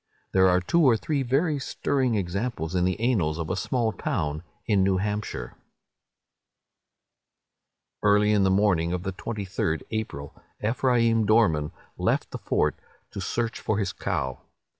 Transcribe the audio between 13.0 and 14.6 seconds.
to search for his cow.